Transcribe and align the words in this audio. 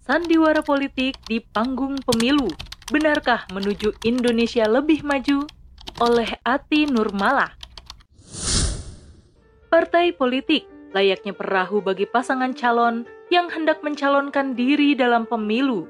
Sandiwara 0.00 0.64
politik 0.64 1.20
di 1.28 1.44
panggung 1.44 2.00
pemilu. 2.00 2.48
Benarkah 2.88 3.44
menuju 3.52 3.92
Indonesia 4.08 4.64
lebih 4.64 5.04
maju? 5.04 5.44
Oleh 6.00 6.40
Ati 6.40 6.88
Nurmala. 6.88 7.52
Partai 9.68 10.16
politik 10.16 10.64
layaknya 10.96 11.36
perahu 11.36 11.84
bagi 11.84 12.08
pasangan 12.08 12.56
calon 12.56 13.04
yang 13.28 13.52
hendak 13.52 13.84
mencalonkan 13.84 14.56
diri 14.56 14.96
dalam 14.96 15.28
pemilu. 15.28 15.84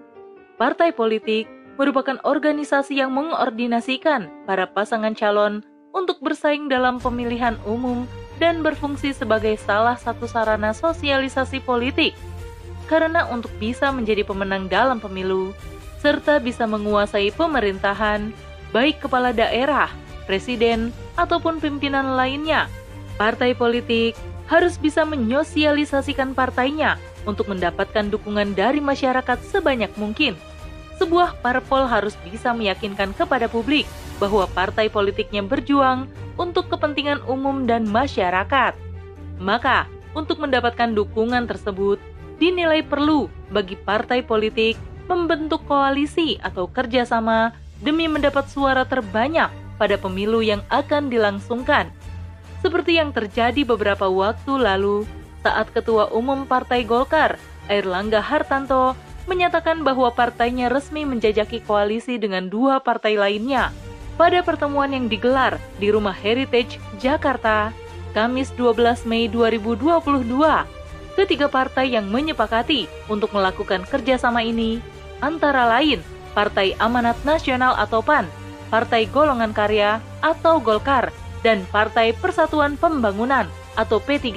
Partai 0.59 0.91
politik 0.91 1.47
merupakan 1.79 2.19
organisasi 2.27 2.99
yang 2.99 3.15
mengordinasikan 3.15 4.27
para 4.45 4.67
pasangan 4.69 5.15
calon 5.15 5.63
untuk 5.95 6.19
bersaing 6.19 6.67
dalam 6.67 6.99
pemilihan 6.99 7.55
umum 7.63 8.11
dan 8.43 8.61
berfungsi 8.61 9.15
sebagai 9.15 9.55
salah 9.55 9.95
satu 9.95 10.27
sarana 10.27 10.75
sosialisasi 10.75 11.63
politik. 11.63 12.13
Karena 12.91 13.23
untuk 13.31 13.55
bisa 13.63 13.95
menjadi 13.95 14.27
pemenang 14.27 14.67
dalam 14.67 14.99
pemilu, 14.99 15.55
serta 16.03 16.43
bisa 16.43 16.67
menguasai 16.67 17.31
pemerintahan, 17.31 18.35
baik 18.75 19.07
kepala 19.07 19.31
daerah, 19.31 19.87
presiden, 20.27 20.91
ataupun 21.15 21.63
pimpinan 21.63 22.19
lainnya, 22.19 22.67
partai 23.15 23.55
politik 23.55 24.19
harus 24.51 24.75
bisa 24.75 25.07
menyosialisasikan 25.07 26.35
partainya 26.35 26.99
untuk 27.23 27.47
mendapatkan 27.47 28.11
dukungan 28.11 28.59
dari 28.59 28.83
masyarakat 28.83 29.39
sebanyak 29.47 29.95
mungkin. 29.95 30.35
Sebuah 30.99 31.39
parpol 31.41 31.87
harus 31.87 32.19
bisa 32.27 32.51
meyakinkan 32.51 33.15
kepada 33.15 33.47
publik 33.47 33.87
bahwa 34.19 34.51
partai 34.51 34.91
politiknya 34.91 35.47
berjuang 35.47 36.11
untuk 36.37 36.67
kepentingan 36.69 37.23
umum 37.31 37.65
dan 37.65 37.87
masyarakat. 37.87 38.75
Maka, 39.41 39.89
untuk 40.13 40.43
mendapatkan 40.43 40.91
dukungan 40.93 41.47
tersebut, 41.47 42.03
dinilai 42.41 42.81
perlu 42.81 43.29
bagi 43.53 43.77
partai 43.77 44.25
politik 44.25 44.81
membentuk 45.07 45.61
koalisi 45.69 46.41
atau 46.41 46.67
kerjasama 46.67 47.53
demi 47.85 48.09
mendapat 48.09 48.49
suara 48.49 48.89
terbanyak 48.89 49.53
pada 49.77 49.97
pemilu 50.01 50.41
yang 50.41 50.65
akan 50.73 51.13
dilangsungkan 51.13 51.93
seperti 52.61 53.01
yang 53.01 53.13
terjadi 53.13 53.65
beberapa 53.65 54.09
waktu 54.09 54.53
lalu 54.57 55.09
saat 55.41 55.73
Ketua 55.73 56.13
Umum 56.13 56.45
Partai 56.45 56.85
Golkar, 56.85 57.41
Airlangga 57.73 58.21
Hartanto, 58.21 58.93
menyatakan 59.25 59.81
bahwa 59.81 60.13
partainya 60.13 60.69
resmi 60.69 61.09
menjajaki 61.09 61.65
koalisi 61.65 62.21
dengan 62.21 62.53
dua 62.53 62.85
partai 62.85 63.17
lainnya 63.17 63.73
pada 64.21 64.45
pertemuan 64.45 64.93
yang 64.93 65.09
digelar 65.09 65.57
di 65.81 65.89
Rumah 65.89 66.13
Heritage, 66.13 66.77
Jakarta, 67.01 67.73
Kamis 68.13 68.53
12 68.53 69.09
Mei 69.09 69.33
2022. 69.33 70.80
Ketiga 71.21 71.53
partai 71.53 71.93
yang 71.93 72.09
menyepakati 72.09 72.89
untuk 73.13 73.37
melakukan 73.37 73.85
kerjasama 73.85 74.41
ini 74.41 74.81
antara 75.21 75.69
lain 75.69 76.01
Partai 76.33 76.73
Amanat 76.81 77.21
Nasional 77.29 77.77
atau 77.77 78.01
PAN, 78.01 78.25
Partai 78.73 79.05
Golongan 79.05 79.53
Karya 79.53 80.01
atau 80.25 80.57
Golkar, 80.65 81.13
dan 81.45 81.69
Partai 81.69 82.17
Persatuan 82.17 82.81
Pembangunan 82.81 83.45
atau 83.77 84.01
P3. 84.01 84.33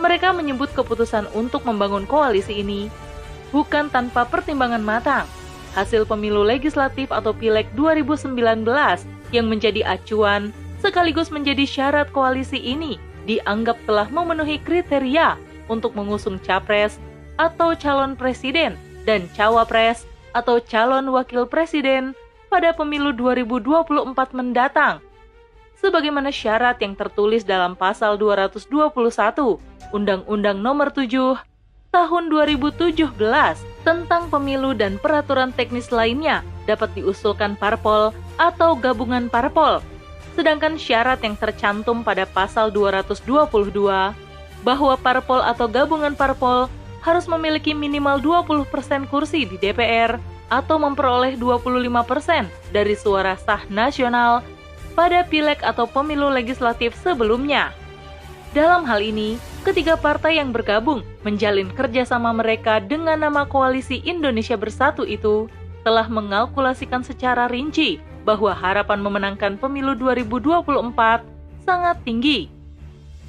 Mereka 0.00 0.32
menyebut 0.32 0.72
keputusan 0.72 1.28
untuk 1.36 1.68
membangun 1.68 2.08
koalisi 2.08 2.64
ini 2.64 2.88
bukan 3.52 3.92
tanpa 3.92 4.24
pertimbangan 4.24 4.80
matang. 4.80 5.28
Hasil 5.76 6.08
pemilu 6.08 6.40
legislatif 6.40 7.12
atau 7.12 7.36
Pileg 7.36 7.68
2019 7.76 8.64
yang 9.36 9.52
menjadi 9.52 9.84
acuan 9.84 10.48
sekaligus 10.80 11.28
menjadi 11.28 11.68
syarat 11.68 12.08
koalisi 12.08 12.56
ini 12.56 12.96
dianggap 13.28 13.76
telah 13.84 14.08
memenuhi 14.08 14.56
kriteria 14.64 15.49
untuk 15.70 15.94
mengusung 15.94 16.42
capres 16.42 16.98
atau 17.38 17.78
calon 17.78 18.18
presiden 18.18 18.74
dan 19.06 19.30
cawapres 19.38 20.04
atau 20.34 20.58
calon 20.58 21.06
wakil 21.14 21.46
presiden 21.46 22.12
pada 22.50 22.74
pemilu 22.74 23.14
2024 23.14 24.10
mendatang 24.34 24.98
sebagaimana 25.80 26.28
syarat 26.28 26.76
yang 26.82 26.92
tertulis 26.98 27.46
dalam 27.46 27.78
pasal 27.78 28.18
221 28.20 28.68
Undang-Undang 29.94 30.58
Nomor 30.60 30.92
7 30.92 31.40
Tahun 31.90 32.30
2017 32.30 33.18
tentang 33.82 34.22
pemilu 34.30 34.78
dan 34.78 34.94
peraturan 35.02 35.50
teknis 35.50 35.90
lainnya 35.90 36.46
dapat 36.62 36.94
diusulkan 36.94 37.58
parpol 37.58 38.14
atau 38.38 38.78
gabungan 38.78 39.26
parpol. 39.26 39.82
Sedangkan 40.38 40.78
syarat 40.78 41.18
yang 41.26 41.34
tercantum 41.34 42.06
pada 42.06 42.30
pasal 42.30 42.70
222 42.70 44.29
bahwa 44.62 44.96
parpol 45.00 45.40
atau 45.40 45.66
gabungan 45.66 46.12
parpol 46.12 46.68
harus 47.00 47.24
memiliki 47.24 47.72
minimal 47.72 48.20
20% 48.20 49.08
kursi 49.08 49.48
di 49.48 49.56
DPR 49.56 50.20
atau 50.52 50.76
memperoleh 50.76 51.38
25% 51.38 52.74
dari 52.74 52.94
suara 52.98 53.38
sah 53.38 53.64
nasional 53.72 54.44
pada 54.92 55.24
pileg 55.24 55.62
atau 55.62 55.86
pemilu 55.88 56.28
legislatif 56.28 56.92
sebelumnya. 56.98 57.72
Dalam 58.50 58.82
hal 58.82 58.98
ini, 58.98 59.38
ketiga 59.62 59.94
partai 59.94 60.42
yang 60.42 60.50
bergabung 60.50 61.06
menjalin 61.22 61.70
kerjasama 61.70 62.34
mereka 62.34 62.82
dengan 62.82 63.22
nama 63.22 63.46
Koalisi 63.46 64.02
Indonesia 64.02 64.58
Bersatu 64.58 65.06
itu 65.06 65.46
telah 65.86 66.10
mengalkulasikan 66.10 67.00
secara 67.06 67.46
rinci 67.46 68.02
bahwa 68.26 68.52
harapan 68.52 69.00
memenangkan 69.00 69.56
pemilu 69.56 69.96
2024 69.96 71.24
sangat 71.64 71.96
tinggi. 72.04 72.59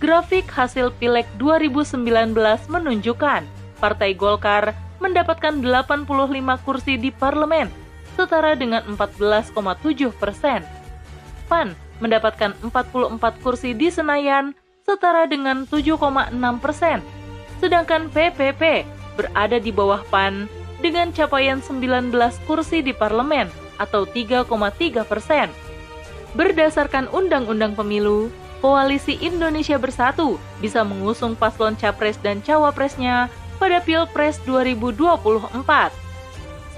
Grafik 0.02 0.50
hasil 0.50 0.90
Pileg 0.98 1.30
2019 1.38 2.34
menunjukkan 2.74 3.46
Partai 3.78 4.18
Golkar 4.18 4.74
mendapatkan 4.98 5.62
85 5.62 6.10
kursi 6.66 6.98
di 6.98 7.14
parlemen, 7.14 7.70
setara 8.18 8.58
dengan 8.58 8.82
14,7 8.90 9.54
persen 10.18 10.66
PAN 11.46 11.78
mendapatkan 12.02 12.58
44 12.66 13.46
kursi 13.46 13.78
di 13.78 13.94
Senayan 13.94 14.58
setara 14.82 15.30
dengan 15.30 15.70
7,6 15.70 16.34
persen. 16.58 17.06
Sedangkan 17.62 18.10
PPP 18.10 18.90
berada 19.14 19.62
di 19.62 19.70
bawah 19.70 20.02
PAN 20.10 20.50
dengan 20.82 21.14
capaian 21.14 21.62
19 21.62 22.10
kursi 22.50 22.82
di 22.82 22.90
parlemen 22.90 23.54
atau 23.78 24.10
3,3 24.10 24.50
persen. 25.06 25.54
Berdasarkan 26.34 27.06
Undang-Undang 27.14 27.78
Pemilu, 27.78 28.34
Koalisi 28.62 29.18
Indonesia 29.26 29.82
Bersatu 29.82 30.38
bisa 30.62 30.86
mengusung 30.86 31.34
paslon 31.34 31.74
capres 31.74 32.22
dan 32.22 32.46
cawapresnya 32.46 33.26
pada 33.58 33.82
Pilpres 33.82 34.38
2024. 34.46 35.50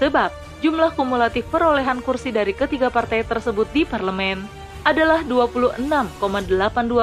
Sebab 0.00 0.30
jumlah 0.64 0.96
kumulatif 0.96 1.44
perolehan 1.52 2.00
kursi 2.00 2.32
dari 2.32 2.56
ketiga 2.56 2.88
partai 2.88 3.20
tersebut 3.20 3.68
di 3.76 3.84
parlemen 3.84 4.40
adalah 4.88 5.20
26,82 5.28 5.84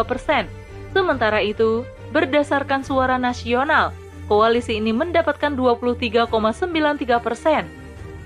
persen. 0.01 0.49
Sementara 0.97 1.45
itu, 1.45 1.85
berdasarkan 2.09 2.81
suara 2.81 3.21
nasional, 3.21 3.93
koalisi 4.25 4.81
ini 4.81 4.89
mendapatkan 4.89 5.53
23,93 5.53 7.21
persen. 7.21 7.69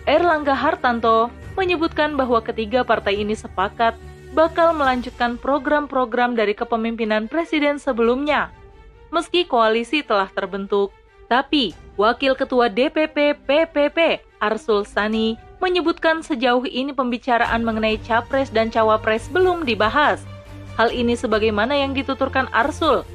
Erlangga 0.08 0.56
Hartanto 0.56 1.28
menyebutkan 1.60 2.16
bahwa 2.16 2.40
ketiga 2.40 2.88
partai 2.88 3.28
ini 3.28 3.36
sepakat 3.36 4.00
bakal 4.36 4.76
melanjutkan 4.76 5.40
program-program 5.40 6.36
dari 6.36 6.52
kepemimpinan 6.52 7.32
presiden 7.32 7.80
sebelumnya. 7.80 8.52
Meski 9.10 9.48
koalisi 9.48 10.04
telah 10.04 10.28
terbentuk, 10.36 10.92
tapi 11.32 11.72
Wakil 11.96 12.36
Ketua 12.36 12.68
DPP 12.68 13.40
PPP 13.48 14.20
Arsul 14.44 14.84
Sani 14.84 15.40
menyebutkan 15.64 16.20
sejauh 16.20 16.68
ini 16.68 16.92
pembicaraan 16.92 17.64
mengenai 17.64 17.96
capres 18.04 18.52
dan 18.52 18.68
cawapres 18.68 19.32
belum 19.32 19.64
dibahas. 19.64 20.20
Hal 20.76 20.92
ini 20.92 21.16
sebagaimana 21.16 21.72
yang 21.72 21.96
dituturkan 21.96 22.52
Arsul. 22.52 23.08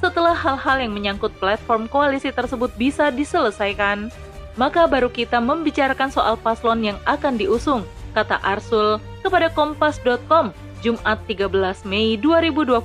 Setelah 0.00 0.32
hal-hal 0.32 0.80
yang 0.80 0.96
menyangkut 0.96 1.36
platform 1.36 1.86
koalisi 1.86 2.32
tersebut 2.32 2.72
bisa 2.80 3.12
diselesaikan, 3.12 4.08
maka 4.56 4.88
baru 4.88 5.12
kita 5.12 5.36
membicarakan 5.36 6.08
soal 6.08 6.40
paslon 6.40 6.80
yang 6.80 6.98
akan 7.04 7.36
diusung, 7.36 7.84
kata 8.16 8.40
Arsul 8.40 8.98
kepada 9.22 9.48
kompas.com 9.54 10.50
Jumat 10.82 11.18
13 11.30 11.86
Mei 11.86 12.18
2022. 12.18 12.82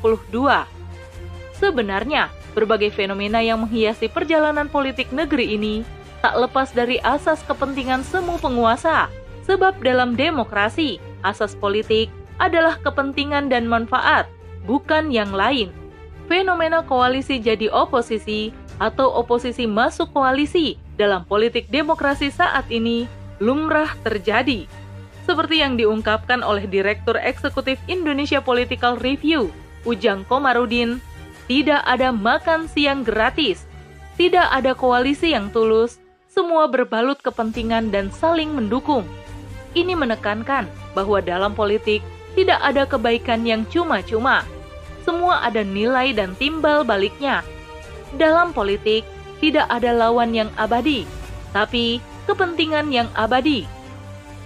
Sebenarnya, 1.57 2.29
berbagai 2.53 2.93
fenomena 2.93 3.41
yang 3.41 3.65
menghiasi 3.65 4.05
perjalanan 4.05 4.69
politik 4.69 5.09
negeri 5.09 5.57
ini 5.57 5.81
tak 6.21 6.37
lepas 6.37 6.69
dari 6.73 7.01
asas 7.01 7.41
kepentingan 7.45 8.05
semu 8.05 8.37
penguasa. 8.37 9.09
Sebab 9.49 9.81
dalam 9.81 10.13
demokrasi, 10.13 11.01
asas 11.25 11.57
politik 11.57 12.13
adalah 12.37 12.77
kepentingan 12.81 13.49
dan 13.49 13.65
manfaat, 13.65 14.29
bukan 14.69 15.09
yang 15.09 15.33
lain. 15.33 15.73
Fenomena 16.27 16.83
koalisi 16.83 17.39
jadi 17.39 17.71
oposisi 17.71 18.51
atau 18.77 19.09
oposisi 19.09 19.65
masuk 19.65 20.11
koalisi 20.13 20.77
dalam 20.99 21.25
politik 21.25 21.71
demokrasi 21.71 22.29
saat 22.29 22.67
ini 22.69 23.07
lumrah 23.39 23.95
terjadi. 24.03 24.67
Seperti 25.27 25.59
yang 25.59 25.75
diungkapkan 25.75 26.39
oleh 26.39 26.63
Direktur 26.71 27.19
Eksekutif 27.19 27.75
Indonesia 27.91 28.39
Political 28.39 28.95
Review, 29.03 29.51
Ujang 29.83 30.23
Komarudin, 30.31 31.03
tidak 31.51 31.83
ada 31.83 32.15
makan 32.15 32.71
siang 32.71 33.03
gratis, 33.03 33.67
tidak 34.15 34.47
ada 34.55 34.71
koalisi 34.71 35.35
yang 35.35 35.51
tulus, 35.51 35.99
semua 36.31 36.71
berbalut 36.71 37.19
kepentingan 37.19 37.91
dan 37.91 38.07
saling 38.07 38.55
mendukung. 38.55 39.03
Ini 39.75 39.99
menekankan 39.99 40.63
bahwa 40.95 41.19
dalam 41.19 41.51
politik 41.51 41.99
tidak 42.39 42.63
ada 42.63 42.87
kebaikan 42.87 43.43
yang 43.43 43.67
cuma-cuma. 43.67 44.47
Semua 45.03 45.43
ada 45.43 45.59
nilai 45.59 46.15
dan 46.15 46.39
timbal 46.39 46.87
baliknya. 46.87 47.43
Dalam 48.15 48.55
politik, 48.55 49.03
tidak 49.43 49.67
ada 49.67 49.91
lawan 49.91 50.31
yang 50.31 50.49
abadi, 50.55 51.03
tapi 51.51 51.99
kepentingan 52.25 52.89
yang 52.95 53.11
abadi. 53.13 53.76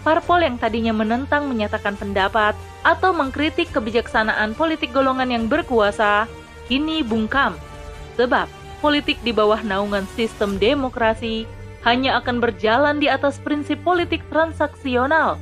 Parpol 0.01 0.41
yang 0.41 0.57
tadinya 0.57 0.93
menentang 0.97 1.45
menyatakan 1.45 1.93
pendapat 1.93 2.57
atau 2.81 3.13
mengkritik 3.13 3.69
kebijaksanaan 3.69 4.57
politik 4.57 4.89
golongan 4.89 5.29
yang 5.29 5.45
berkuasa, 5.45 6.25
kini 6.65 7.05
bungkam. 7.05 7.53
Sebab 8.17 8.49
politik 8.81 9.21
di 9.21 9.29
bawah 9.29 9.61
naungan 9.61 10.09
sistem 10.17 10.57
demokrasi 10.57 11.45
hanya 11.85 12.17
akan 12.17 12.41
berjalan 12.41 12.97
di 12.97 13.09
atas 13.09 13.37
prinsip 13.37 13.77
politik 13.85 14.25
transaksional. 14.33 15.37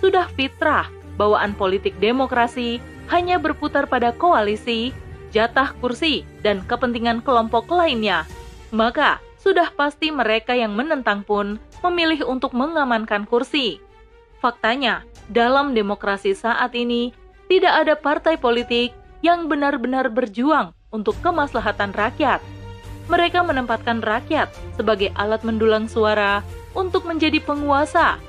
Sudah 0.00 0.24
fitrah 0.32 0.88
bawaan 1.20 1.52
politik 1.52 1.92
demokrasi 2.00 2.80
hanya 3.12 3.36
berputar 3.36 3.88
pada 3.88 4.12
koalisi, 4.16 4.92
jatah 5.32 5.76
kursi, 5.80 6.24
dan 6.40 6.64
kepentingan 6.64 7.20
kelompok 7.20 7.68
lainnya. 7.68 8.24
Maka, 8.72 9.20
sudah 9.40 9.72
pasti 9.72 10.12
mereka 10.12 10.52
yang 10.52 10.76
menentang 10.76 11.24
pun 11.24 11.56
memilih 11.80 12.28
untuk 12.28 12.52
mengamankan 12.52 13.24
kursi. 13.24 13.80
Faktanya, 14.38 15.02
dalam 15.26 15.74
demokrasi 15.74 16.30
saat 16.30 16.70
ini, 16.78 17.10
tidak 17.50 17.74
ada 17.74 17.94
partai 17.98 18.38
politik 18.38 18.94
yang 19.18 19.50
benar-benar 19.50 20.06
berjuang 20.14 20.70
untuk 20.94 21.18
kemaslahatan 21.26 21.90
rakyat. 21.90 22.38
Mereka 23.10 23.42
menempatkan 23.42 23.98
rakyat 23.98 24.52
sebagai 24.78 25.10
alat 25.18 25.42
mendulang 25.42 25.90
suara 25.90 26.44
untuk 26.76 27.08
menjadi 27.08 27.42
penguasa. 27.42 28.20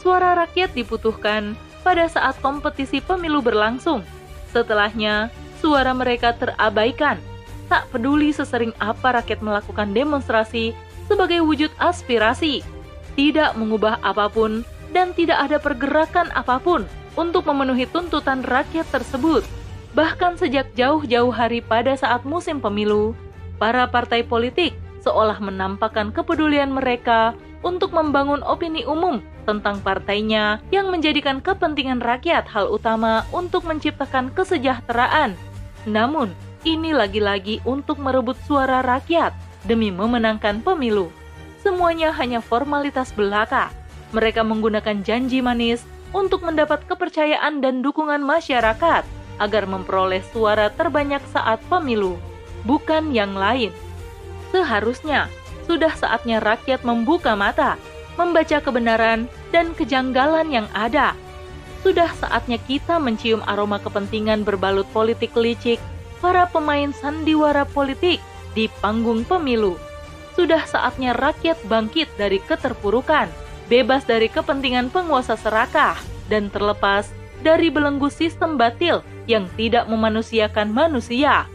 Suara 0.00 0.34
rakyat 0.34 0.72
dibutuhkan 0.74 1.54
pada 1.84 2.08
saat 2.08 2.34
kompetisi 2.40 2.98
pemilu 2.98 3.38
berlangsung. 3.44 4.02
Setelahnya, 4.50 5.28
suara 5.60 5.92
mereka 5.94 6.34
terabaikan. 6.34 7.20
Tak 7.70 7.86
peduli 7.94 8.34
sesering 8.34 8.74
apa 8.82 9.22
rakyat 9.22 9.44
melakukan 9.46 9.94
demonstrasi 9.94 10.74
sebagai 11.06 11.38
wujud 11.44 11.70
aspirasi, 11.78 12.66
tidak 13.14 13.54
mengubah 13.54 14.02
apa 14.02 14.26
pun 14.26 14.66
dan 14.90 15.14
tidak 15.14 15.50
ada 15.50 15.58
pergerakan 15.62 16.28
apa 16.34 16.58
pun 16.62 16.86
untuk 17.18 17.46
memenuhi 17.46 17.86
tuntutan 17.90 18.42
rakyat 18.46 18.86
tersebut. 18.90 19.42
Bahkan 19.94 20.38
sejak 20.38 20.70
jauh-jauh 20.78 21.34
hari 21.34 21.58
pada 21.58 21.98
saat 21.98 22.22
musim 22.22 22.62
pemilu, 22.62 23.14
para 23.58 23.90
partai 23.90 24.22
politik 24.22 24.76
seolah 25.02 25.40
menampakkan 25.42 26.14
kepedulian 26.14 26.70
mereka 26.70 27.34
untuk 27.60 27.92
membangun 27.92 28.40
opini 28.46 28.86
umum 28.86 29.20
tentang 29.44 29.82
partainya 29.82 30.62
yang 30.70 30.88
menjadikan 30.92 31.42
kepentingan 31.42 31.98
rakyat 31.98 32.46
hal 32.48 32.70
utama 32.70 33.26
untuk 33.34 33.66
menciptakan 33.66 34.30
kesejahteraan. 34.32 35.34
Namun, 35.88 36.30
ini 36.62 36.92
lagi-lagi 36.92 37.64
untuk 37.64 37.98
merebut 37.98 38.36
suara 38.44 38.84
rakyat 38.84 39.32
demi 39.64 39.88
memenangkan 39.88 40.60
pemilu. 40.60 41.08
Semuanya 41.60 42.12
hanya 42.16 42.40
formalitas 42.40 43.12
belaka. 43.12 43.72
Mereka 44.10 44.42
menggunakan 44.42 45.06
janji 45.06 45.38
manis 45.38 45.86
untuk 46.10 46.42
mendapat 46.42 46.82
kepercayaan 46.90 47.62
dan 47.62 47.82
dukungan 47.82 48.22
masyarakat 48.22 49.06
agar 49.40 49.64
memperoleh 49.64 50.20
suara 50.34 50.68
terbanyak 50.74 51.22
saat 51.30 51.62
pemilu 51.70 52.18
bukan 52.66 53.14
yang 53.14 53.32
lain. 53.38 53.72
Seharusnya 54.50 55.30
sudah 55.64 55.94
saatnya 55.94 56.42
rakyat 56.42 56.82
membuka 56.82 57.38
mata, 57.38 57.78
membaca 58.18 58.58
kebenaran 58.58 59.30
dan 59.54 59.70
kejanggalan 59.78 60.50
yang 60.50 60.66
ada. 60.74 61.14
Sudah 61.80 62.12
saatnya 62.18 62.60
kita 62.60 63.00
mencium 63.00 63.40
aroma 63.48 63.80
kepentingan 63.80 64.44
berbalut 64.44 64.84
politik 64.92 65.32
licik 65.32 65.80
para 66.20 66.44
pemain 66.50 66.92
sandiwara 66.92 67.64
politik 67.64 68.20
di 68.52 68.68
panggung 68.84 69.24
pemilu. 69.24 69.78
Sudah 70.36 70.66
saatnya 70.68 71.16
rakyat 71.16 71.56
bangkit 71.64 72.12
dari 72.20 72.42
keterpurukan, 72.44 73.30
bebas 73.70 74.02
dari 74.02 74.26
kepentingan 74.26 74.90
penguasa 74.90 75.38
serakah, 75.38 75.94
dan 76.26 76.50
terlepas 76.50 77.14
dari 77.40 77.70
belenggu 77.70 78.10
sistem 78.10 78.58
batil 78.58 79.06
yang 79.30 79.46
tidak 79.54 79.86
memanusiakan 79.86 80.74
manusia. 80.74 81.46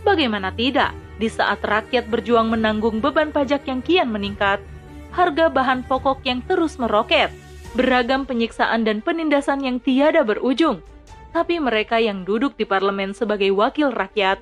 Bagaimana 0.00 0.50
tidak, 0.56 0.96
di 1.20 1.28
saat 1.28 1.60
rakyat 1.60 2.08
berjuang 2.08 2.48
menanggung 2.48 3.04
beban 3.04 3.28
pajak 3.28 3.68
yang 3.68 3.84
kian 3.84 4.08
meningkat, 4.08 4.58
harga 5.12 5.52
bahan 5.52 5.84
pokok 5.84 6.24
yang 6.24 6.40
terus 6.48 6.80
meroket, 6.80 7.28
beragam 7.76 8.24
penyiksaan 8.24 8.88
dan 8.88 9.04
penindasan 9.04 9.60
yang 9.60 9.76
tiada 9.76 10.24
berujung. 10.24 10.80
Tapi 11.30 11.62
mereka 11.62 12.00
yang 12.00 12.24
duduk 12.26 12.56
di 12.56 12.64
parlemen 12.66 13.14
sebagai 13.14 13.52
wakil 13.54 13.94
rakyat 13.94 14.40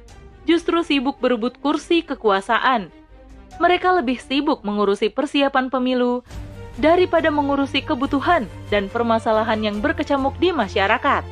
justru 0.49 0.81
sibuk 0.81 1.21
berebut 1.21 1.61
kursi 1.61 2.01
kekuasaan. 2.01 2.89
Mereka 3.59 4.01
lebih 4.01 4.17
sibuk 4.23 4.65
mengurusi 4.65 5.13
persiapan 5.13 5.69
pemilu 5.69 6.25
daripada 6.79 7.29
mengurusi 7.29 7.83
kebutuhan 7.83 8.47
dan 8.71 8.87
permasalahan 8.87 9.59
yang 9.61 9.77
berkecamuk 9.83 10.39
di 10.39 10.55
masyarakat. 10.55 11.27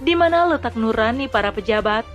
Di 0.00 0.14
mana 0.14 0.46
letak 0.46 0.78
nurani 0.78 1.26
para 1.26 1.50
pejabat 1.50 2.06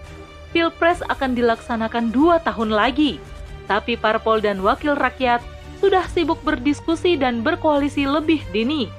Pilpres 0.50 1.06
akan 1.06 1.38
dilaksanakan 1.38 2.10
dua 2.10 2.42
tahun 2.42 2.74
lagi, 2.74 3.22
tapi 3.70 3.94
parpol 3.94 4.42
dan 4.42 4.66
wakil 4.66 4.98
rakyat 4.98 5.46
sudah 5.78 6.02
sibuk 6.10 6.42
berdiskusi 6.42 7.22
dan 7.22 7.46
berkoalisi 7.46 8.10
lebih 8.10 8.42
dini. 8.50 8.90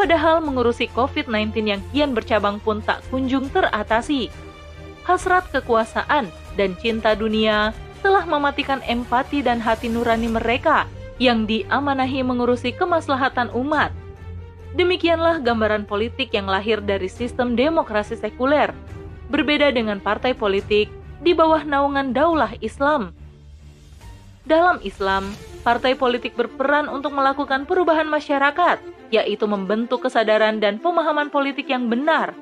Padahal 0.00 0.40
mengurusi 0.40 0.88
COVID-19 0.96 1.54
yang 1.70 1.82
kian 1.92 2.16
bercabang 2.16 2.56
pun 2.58 2.80
tak 2.80 3.04
kunjung 3.12 3.52
teratasi. 3.52 4.32
Hasrat 5.04 5.52
kekuasaan 5.52 6.32
dan 6.56 6.70
cinta 6.80 7.12
dunia 7.12 7.76
telah 8.00 8.24
mematikan 8.24 8.80
empati 8.88 9.44
dan 9.44 9.60
hati 9.60 9.92
nurani 9.92 10.32
mereka 10.32 10.88
yang 11.24 11.48
diamanahi 11.48 12.20
mengurusi 12.20 12.76
kemaslahatan 12.76 13.48
umat. 13.56 13.88
Demikianlah 14.76 15.40
gambaran 15.40 15.88
politik 15.88 16.36
yang 16.36 16.44
lahir 16.44 16.84
dari 16.84 17.08
sistem 17.08 17.56
demokrasi 17.56 18.20
sekuler 18.20 18.74
berbeda 19.32 19.72
dengan 19.72 20.02
partai 20.02 20.36
politik 20.36 20.92
di 21.24 21.32
bawah 21.32 21.64
naungan 21.64 22.12
daulah 22.12 22.52
Islam. 22.60 23.16
Dalam 24.44 24.76
Islam, 24.84 25.32
partai 25.64 25.96
politik 25.96 26.36
berperan 26.36 26.92
untuk 26.92 27.16
melakukan 27.16 27.64
perubahan 27.64 28.04
masyarakat, 28.04 28.76
yaitu 29.08 29.48
membentuk 29.48 30.04
kesadaran 30.04 30.60
dan 30.60 30.76
pemahaman 30.76 31.32
politik 31.32 31.72
yang 31.72 31.88
benar. 31.88 32.36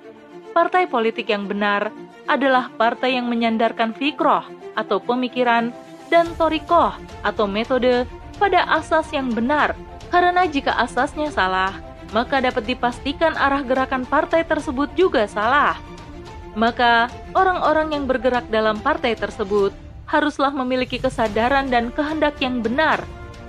Partai 0.51 0.91
politik 0.91 1.31
yang 1.31 1.47
benar 1.47 1.95
adalah 2.27 2.75
partai 2.75 3.15
yang 3.15 3.31
menyandarkan 3.31 3.95
fikroh 3.95 4.43
atau 4.75 4.99
pemikiran 4.99 5.71
dan 6.11 6.27
torikoh 6.35 6.93
atau 7.23 7.47
metode 7.47 8.05
pada 8.43 8.67
asas 8.67 9.07
yang 9.15 9.31
benar, 9.31 9.79
karena 10.11 10.43
jika 10.51 10.75
asasnya 10.83 11.31
salah, 11.31 11.79
maka 12.11 12.43
dapat 12.43 12.67
dipastikan 12.67 13.39
arah 13.39 13.63
gerakan 13.63 14.03
partai 14.03 14.43
tersebut 14.43 14.91
juga 14.99 15.31
salah 15.31 15.79
maka 16.55 17.09
orang-orang 17.33 17.97
yang 17.97 18.05
bergerak 18.05 18.45
dalam 18.53 18.77
partai 18.81 19.17
tersebut 19.17 19.73
haruslah 20.05 20.53
memiliki 20.53 21.01
kesadaran 21.01 21.73
dan 21.73 21.89
kehendak 21.97 22.37
yang 22.45 22.61
benar. 22.61 23.01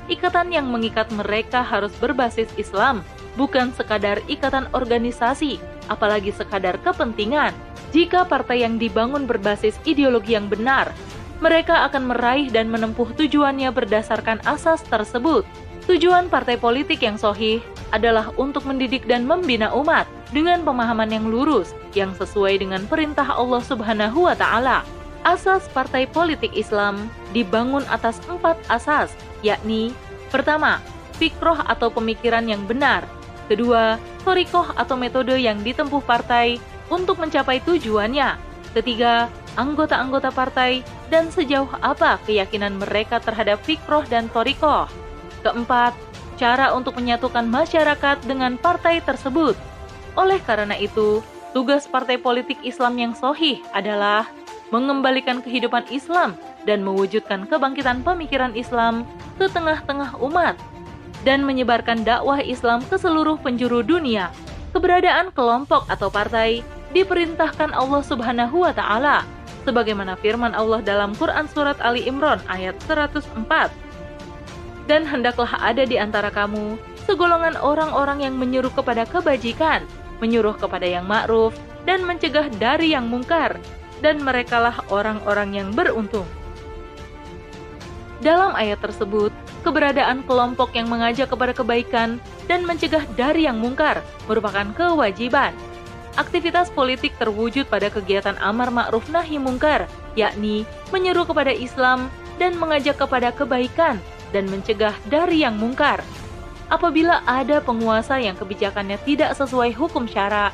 Ikatan 0.07 0.51
yang 0.51 0.67
mengikat 0.67 1.07
mereka 1.15 1.63
harus 1.63 1.91
berbasis 2.00 2.47
Islam, 2.59 3.03
bukan 3.39 3.71
sekadar 3.75 4.19
ikatan 4.27 4.67
organisasi, 4.75 5.59
apalagi 5.88 6.31
sekadar 6.31 6.79
kepentingan. 6.83 7.55
Jika 7.95 8.27
partai 8.27 8.67
yang 8.67 8.79
dibangun 8.79 9.27
berbasis 9.27 9.79
ideologi 9.88 10.35
yang 10.35 10.47
benar, 10.47 10.91
mereka 11.39 11.87
akan 11.89 12.11
meraih 12.11 12.51
dan 12.51 12.69
menempuh 12.69 13.09
tujuannya 13.17 13.71
berdasarkan 13.73 14.43
asas 14.45 14.83
tersebut. 14.85 15.47
Tujuan 15.89 16.31
partai 16.31 16.55
politik 16.55 17.03
yang 17.03 17.19
sohih 17.19 17.59
adalah 17.91 18.31
untuk 18.39 18.63
mendidik 18.65 19.05
dan 19.05 19.27
membina 19.27 19.69
umat 19.75 20.09
dengan 20.33 20.65
pemahaman 20.65 21.11
yang 21.13 21.29
lurus 21.29 21.75
yang 21.93 22.15
sesuai 22.17 22.63
dengan 22.63 22.81
perintah 22.89 23.27
Allah 23.27 23.61
Subhanahu 23.61 24.25
wa 24.25 24.35
taala. 24.35 24.81
Asas 25.23 25.69
partai 25.71 26.03
politik 26.09 26.51
Islam 26.51 27.07
dibangun 27.31 27.85
atas 27.87 28.19
empat 28.27 28.59
asas, 28.67 29.15
yakni 29.39 29.95
pertama, 30.27 30.83
fikroh 31.15 31.59
atau 31.63 31.87
pemikiran 31.87 32.43
yang 32.43 32.65
benar, 32.67 33.07
kedua, 33.47 33.95
torikoh 34.27 34.67
atau 34.75 34.99
metode 34.99 35.35
yang 35.39 35.63
ditempuh 35.63 36.03
partai 36.03 36.59
untuk 36.91 37.19
mencapai 37.23 37.63
tujuannya, 37.63 38.35
ketiga, 38.75 39.31
anggota-anggota 39.55 40.33
partai 40.33 40.81
dan 41.10 41.29
sejauh 41.29 41.69
apa 41.81 42.17
keyakinan 42.25 42.77
mereka 42.77 43.22
terhadap 43.22 43.62
fikroh 43.62 44.03
dan 44.10 44.29
torikoh. 44.33 44.89
Keempat, 45.45 45.93
cara 46.38 46.74
untuk 46.74 46.98
menyatukan 46.98 47.45
masyarakat 47.45 48.17
dengan 48.25 48.57
partai 48.57 49.03
tersebut. 49.03 49.53
Oleh 50.17 50.41
karena 50.41 50.77
itu, 50.77 51.22
tugas 51.53 51.86
partai 51.86 52.17
politik 52.17 52.57
Islam 52.65 52.98
yang 52.98 53.13
sohih 53.13 53.62
adalah 53.74 54.29
mengembalikan 54.74 55.41
kehidupan 55.41 55.86
Islam 55.93 56.33
dan 56.65 56.81
mewujudkan 56.81 57.45
kebangkitan 57.45 58.01
pemikiran 58.01 58.57
Islam 58.57 59.05
ke 59.38 59.45
tengah-tengah 59.50 60.17
umat 60.22 60.57
dan 61.22 61.45
menyebarkan 61.45 62.01
dakwah 62.01 62.41
Islam 62.41 62.81
ke 62.89 62.98
seluruh 62.98 63.38
penjuru 63.38 63.86
dunia. 63.86 64.33
Keberadaan 64.74 65.29
kelompok 65.38 65.86
atau 65.86 66.10
partai 66.10 66.65
diperintahkan 66.93 67.74
Allah 67.74 68.01
Subhanahu 68.01 68.65
wa 68.65 68.74
taala 68.74 69.22
sebagaimana 69.63 70.20
firman 70.20 70.55
Allah 70.55 70.84
dalam 70.84 71.15
Quran 71.15 71.48
surat 71.51 71.75
Ali 71.84 72.05
Imran 72.08 72.39
ayat 72.48 72.77
104. 72.88 73.27
Dan 74.88 75.08
hendaklah 75.08 75.50
ada 75.60 75.88
di 75.88 75.96
antara 75.96 76.27
kamu 76.27 76.75
segolongan 77.08 77.55
orang-orang 77.60 78.24
yang 78.24 78.36
menyuruh 78.36 78.72
kepada 78.72 79.08
kebajikan, 79.08 79.84
menyuruh 80.20 80.55
kepada 80.55 80.84
yang 80.88 81.08
ma'ruf, 81.08 81.55
dan 81.84 82.03
mencegah 82.03 82.48
dari 82.60 82.96
yang 82.96 83.08
mungkar, 83.08 83.60
dan 84.00 84.20
merekalah 84.20 84.84
orang-orang 84.91 85.55
yang 85.55 85.70
beruntung. 85.72 86.27
Dalam 88.24 88.55
ayat 88.55 88.79
tersebut, 88.79 89.36
keberadaan 89.67 90.24
kelompok 90.24 90.72
yang 90.75 90.88
mengajak 90.88 91.27
kepada 91.27 91.51
kebaikan 91.51 92.24
dan 92.48 92.63
mencegah 92.63 93.03
dari 93.20 93.48
yang 93.48 93.60
mungkar 93.60 94.00
merupakan 94.27 94.67
kewajiban. 94.75 95.51
Aktivitas 96.13 96.70
politik 96.70 97.17
terwujud 97.17 97.65
pada 97.65 97.89
kegiatan 97.89 98.38
amar 98.38 98.70
ma'ruf 98.70 99.10
nahi 99.10 99.41
mungkar, 99.41 99.89
yakni 100.13 100.62
menyeru 100.93 101.25
kepada 101.25 101.50
Islam 101.50 102.10
dan 102.38 102.53
mengajak 102.58 103.01
kepada 103.01 103.34
kebaikan 103.34 103.98
dan 104.29 104.46
mencegah 104.50 104.93
dari 105.10 105.41
yang 105.41 105.58
mungkar 105.58 106.01
apabila 106.74 107.22
ada 107.29 107.62
penguasa 107.62 108.17
yang 108.17 108.34
kebijakannya 108.34 108.98
tidak 109.05 109.38
sesuai 109.38 109.77
hukum 109.77 110.10
syara 110.10 110.50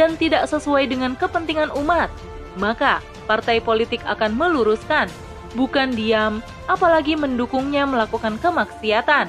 dan 0.00 0.16
tidak 0.16 0.48
sesuai 0.48 0.88
dengan 0.88 1.12
kepentingan 1.12 1.68
umat, 1.76 2.08
maka 2.56 3.04
partai 3.28 3.60
politik 3.60 4.00
akan 4.08 4.32
meluruskan, 4.32 5.12
bukan 5.52 5.92
diam, 5.92 6.40
apalagi 6.70 7.18
mendukungnya 7.18 7.84
melakukan 7.84 8.40
kemaksiatan. 8.40 9.28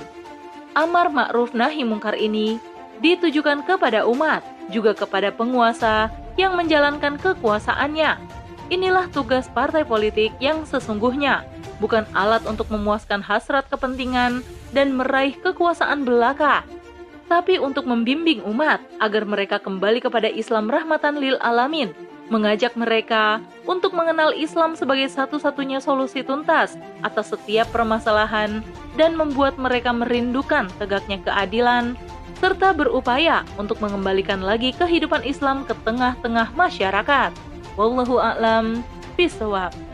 Amar 0.78 1.12
ma'ruf 1.12 1.52
nahi 1.52 1.84
mungkar 1.84 2.16
ini 2.16 2.62
ditujukan 3.04 3.68
kepada 3.68 4.08
umat, 4.08 4.46
juga 4.70 4.96
kepada 4.96 5.34
penguasa 5.34 6.14
yang 6.38 6.56
menjalankan 6.56 7.20
kekuasaannya. 7.20 8.18
Inilah 8.70 9.10
tugas 9.10 9.50
partai 9.50 9.82
politik 9.82 10.30
yang 10.38 10.64
sesungguhnya, 10.64 11.42
bukan 11.82 12.06
alat 12.14 12.46
untuk 12.46 12.70
memuaskan 12.70 13.26
hasrat 13.26 13.66
kepentingan 13.68 14.46
dan 14.70 14.94
meraih 14.94 15.34
kekuasaan 15.42 16.06
belaka, 16.06 16.62
tapi 17.26 17.58
untuk 17.62 17.86
membimbing 17.86 18.46
umat 18.46 18.82
agar 19.02 19.26
mereka 19.26 19.58
kembali 19.62 20.02
kepada 20.06 20.30
Islam 20.30 20.70
rahmatan 20.70 21.18
lil 21.18 21.38
alamin, 21.42 21.94
mengajak 22.30 22.78
mereka 22.78 23.42
untuk 23.66 23.94
mengenal 23.98 24.34
Islam 24.38 24.78
sebagai 24.78 25.10
satu-satunya 25.10 25.82
solusi 25.82 26.22
tuntas 26.22 26.78
atas 27.02 27.34
setiap 27.34 27.70
permasalahan 27.74 28.62
dan 28.98 29.18
membuat 29.18 29.58
mereka 29.58 29.90
merindukan 29.94 30.70
tegaknya 30.78 31.22
keadilan 31.26 31.98
serta 32.40 32.72
berupaya 32.72 33.44
untuk 33.60 33.84
mengembalikan 33.84 34.40
lagi 34.40 34.72
kehidupan 34.72 35.28
Islam 35.28 35.68
ke 35.68 35.76
tengah-tengah 35.84 36.56
masyarakat. 36.56 37.32
Wallahu 37.76 38.20
a'lam 38.20 38.84
bishawab. 39.20 39.89